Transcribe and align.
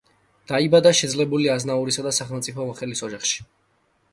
დაიბადა 0.51 0.93
შეძლებული 0.99 1.51
აზნაურისა 1.55 2.07
და 2.07 2.15
სახელმწიფო 2.21 2.67
მოხელის 2.71 3.05
ოჯახში. 3.11 3.47